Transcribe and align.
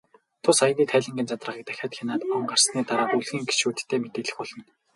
Тус 0.43 0.59
аяны 0.65 0.83
тайлангийн 0.91 1.29
задаргааг 1.29 1.63
дахин 1.67 1.91
хянаад, 1.97 2.21
он 2.35 2.43
гарсны 2.51 2.81
дараа 2.89 3.07
бүлгийн 3.11 3.47
гишүүддээ 3.49 3.99
мэдээлэх 4.01 4.35
болно. 4.39 4.61